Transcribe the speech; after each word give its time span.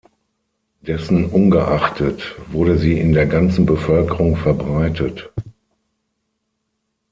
Dessen 0.81 1.25
ungeachtet 1.27 2.35
wurde 2.51 2.79
sie 2.79 2.99
in 2.99 3.13
der 3.13 3.27
ganzen 3.27 3.67
Bevölkerung 3.67 4.35
verbreitet. 4.35 5.31